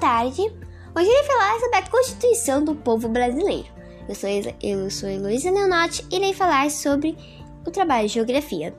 [0.00, 0.40] tarde.
[0.96, 3.68] Hoje irei falar sobre a Constituição do Povo Brasileiro.
[4.08, 4.30] Eu sou,
[4.62, 7.14] eu sou Heloísa Leonotti e irei falar sobre
[7.66, 8.74] o trabalho de geografia.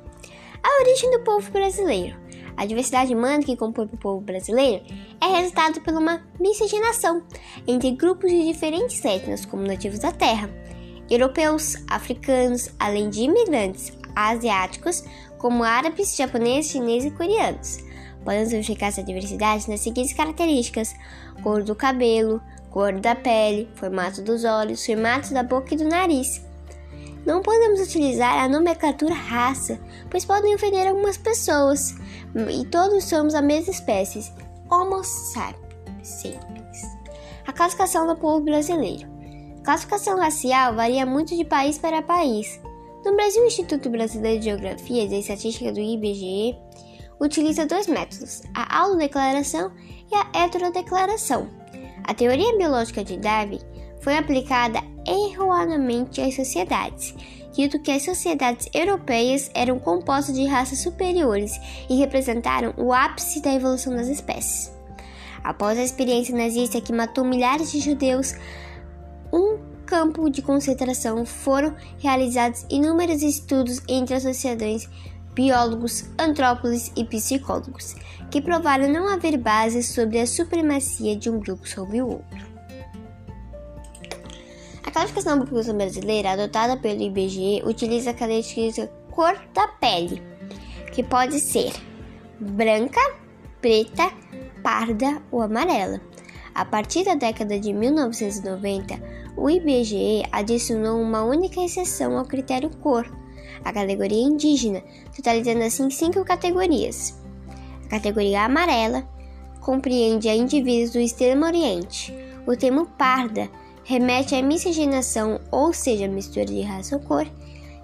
[0.63, 2.19] A origem do povo brasileiro.
[2.57, 4.83] A diversidade humana que compõe o povo brasileiro
[5.21, 7.23] é resultado por uma miscigenação
[7.67, 10.49] entre grupos de diferentes etnias, como nativos da terra,
[11.09, 15.03] europeus, africanos, além de imigrantes asiáticos,
[15.37, 17.90] como árabes, japoneses, chineses e coreanos.
[18.23, 20.95] Podemos verificar essa diversidade nas seguintes características:
[21.41, 26.45] cor do cabelo, cor da pele, formato dos olhos, formato da boca e do nariz.
[27.25, 29.79] Não podemos utilizar a nomenclatura raça,
[30.09, 31.95] pois podem ofender algumas pessoas,
[32.49, 34.31] e todos somos a mesma espécie,
[34.69, 36.63] Homo sapiens.
[37.45, 39.07] A classificação do povo brasileiro.
[39.59, 42.59] A classificação racial varia muito de país para país.
[43.05, 46.55] No Brasil, o Instituto Brasileiro de Geografia e Estatística do IBGE
[47.21, 49.71] utiliza dois métodos, a autodeclaração
[50.11, 51.47] e a heterodeclaração.
[52.03, 53.59] A teoria biológica de Darwin
[54.01, 57.13] foi aplicada erroneamente às sociedades,
[57.53, 61.53] dito que as sociedades europeias eram compostas de raças superiores
[61.87, 64.71] e representaram o ápice da evolução das espécies.
[65.43, 68.33] Após a experiência nazista que matou milhares de judeus,
[69.31, 74.89] um campo de concentração foram realizados inúmeros estudos entre as sociedades
[75.33, 77.95] biólogos, antropólogos e psicólogos,
[78.29, 82.51] que provaram não haver bases sobre a supremacia de um grupo sobre o outro.
[84.83, 90.21] A classificação da população brasileira adotada pelo IBGE utiliza a característica cor da pele,
[90.91, 91.71] que pode ser
[92.39, 92.99] branca,
[93.61, 94.11] preta,
[94.63, 96.01] parda ou amarela.
[96.53, 98.99] A partir da década de 1990,
[99.37, 103.09] o IBGE adicionou uma única exceção ao critério cor,
[103.63, 104.83] a categoria indígena,
[105.15, 107.19] totalizando assim cinco categorias.
[107.85, 109.07] A categoria amarela
[109.59, 112.13] compreende a indivíduos do Extremo Oriente.
[112.47, 113.49] O termo parda
[113.83, 117.27] remete à miscigenação, ou seja, mistura de raça ou cor,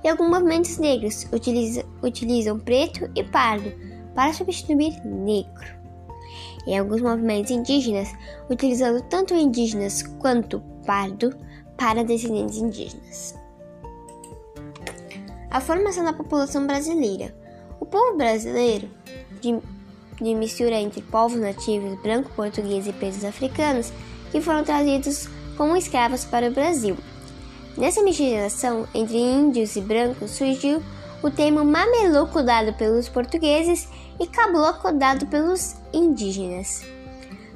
[0.03, 3.71] e alguns movimentos negros utiliza, utilizam preto e pardo
[4.15, 5.77] para substituir negro.
[6.65, 8.09] Em alguns movimentos indígenas,
[8.49, 11.35] utilizando tanto indígenas quanto pardo
[11.77, 13.35] para descendentes indígenas.
[15.49, 17.33] A formação da população brasileira.
[17.79, 18.89] O povo brasileiro,
[19.41, 19.57] de,
[20.21, 23.93] de mistura entre povos nativos, branco, português e pretos africanos,
[24.31, 26.97] que foram trazidos como escravos para o Brasil.
[27.77, 30.81] Nessa miscigenação entre índios e brancos surgiu
[31.23, 33.87] o termo mameluco dado pelos portugueses
[34.19, 36.83] e caboclo dado pelos indígenas.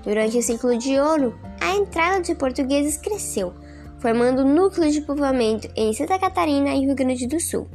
[0.04, 3.54] Durante o ciclo de ouro, a entrada de portugueses cresceu,
[4.00, 7.68] formando núcleos de povoamento em Santa Catarina e Rio Grande do Sul.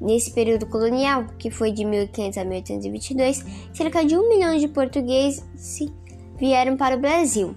[0.00, 5.42] Nesse período colonial, que foi de 1500 a 1822, cerca de um milhão de portugueses
[6.36, 7.56] vieram para o Brasil.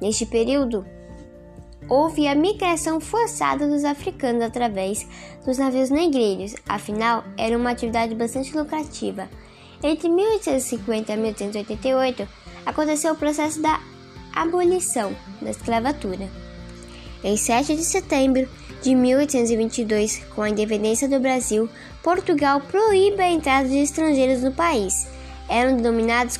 [0.00, 0.86] Neste período,
[1.88, 5.06] houve a migração forçada dos africanos através
[5.44, 9.28] dos navios negreiros, afinal, era uma atividade bastante lucrativa.
[9.82, 12.28] Entre 1850 e 1888,
[12.64, 13.80] aconteceu o processo da
[14.32, 16.41] abolição da escravatura.
[17.24, 18.48] Em 7 de setembro
[18.82, 21.68] de 1822, com a independência do Brasil,
[22.02, 25.06] Portugal proíbe a entrada de estrangeiros no país.
[25.48, 26.36] Eram denominados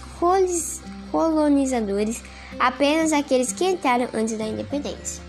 [1.12, 2.20] colonizadores
[2.58, 5.22] apenas aqueles que entraram antes da independência.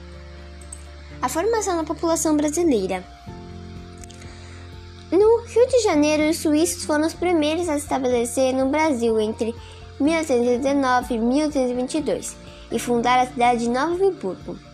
[1.22, 3.04] A formação da população brasileira.
[5.12, 9.54] No Rio de Janeiro, os suíços foram os primeiros a se estabelecer no Brasil entre
[10.00, 12.36] 1819 e 1822
[12.72, 14.73] e fundaram a cidade de Nova Friburgo.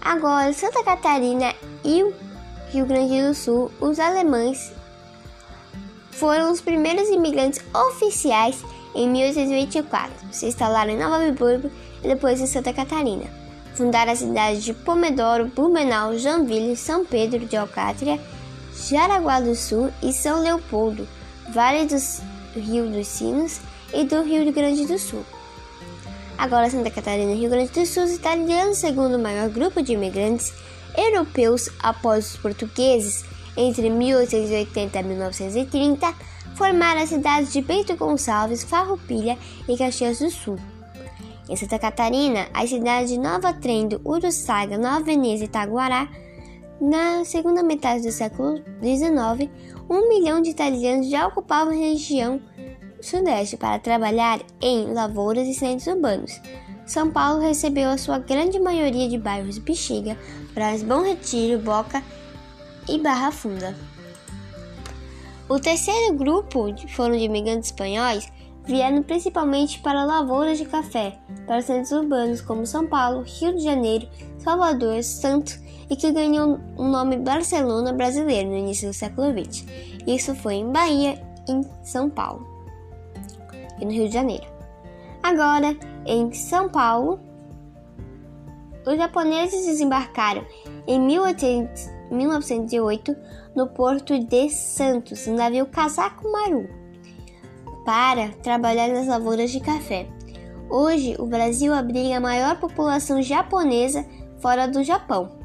[0.00, 2.14] Agora, Santa Catarina e o
[2.70, 4.72] Rio Grande do Sul, os alemães
[6.10, 10.12] foram os primeiros imigrantes oficiais em 1824.
[10.32, 11.70] Se instalaram em Nova Friburgo
[12.02, 13.24] e depois em Santa Catarina.
[13.74, 18.20] Fundaram a cidade de Pomedoro, Blumenau, Joinville, São Pedro de Alcátria,
[18.74, 21.06] Jaraguá do Sul e São Leopoldo,
[21.52, 21.96] Vale do
[22.58, 23.60] Rio dos Sinos
[23.92, 25.24] e do Rio Grande do Sul.
[26.40, 29.92] Agora, Santa Catarina e Rio Grande do Sul está liderando o segundo maior grupo de
[29.92, 30.54] imigrantes
[30.96, 33.26] europeus após os portugueses.
[33.54, 36.14] Entre 1880 e 1930,
[36.56, 39.36] formaram as cidades de Bento Gonçalves, Farroupilha
[39.68, 40.56] e Caxias do Sul.
[41.46, 46.08] Em Santa Catarina, as cidades de Nova Trento, Uruçaga, Nova Veneza e Itaguará.
[46.80, 49.50] Na segunda metade do século XIX,
[49.90, 52.40] um milhão de italianos já ocupavam a região
[53.02, 56.40] Sudeste para trabalhar em lavouras e centros urbanos.
[56.86, 60.18] São Paulo recebeu a sua grande maioria de bairros Bexiga,
[60.52, 62.02] Brás, Bom Retiro, Boca
[62.88, 63.76] e Barra Funda.
[65.48, 68.30] O terceiro grupo foram de imigrantes espanhóis
[68.64, 74.08] vieram principalmente para lavouras de café, para centros urbanos como São Paulo, Rio de Janeiro,
[74.38, 75.58] Salvador, Santos
[75.88, 79.64] e que ganhou o nome Barcelona brasileiro no início do século XX.
[80.06, 82.49] Isso foi em Bahia, em São Paulo
[83.80, 84.46] e no Rio de Janeiro.
[85.22, 87.20] Agora, em São Paulo,
[88.86, 90.44] os japoneses desembarcaram
[90.86, 93.14] em 1908
[93.54, 96.68] no porto de Santos, no navio Casaco Maru,
[97.84, 100.06] para trabalhar nas lavouras de café.
[100.70, 104.06] Hoje, o Brasil abriga a maior população japonesa
[104.40, 105.38] fora do Japão.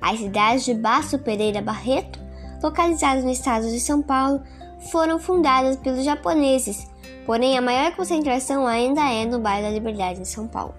[0.00, 2.20] As cidades de Baço Pereira Barreto,
[2.62, 4.42] localizadas no estado de São Paulo,
[4.90, 6.86] foram fundadas pelos japoneses,
[7.26, 10.74] porém a maior concentração ainda é no bairro da Liberdade, em São Paulo.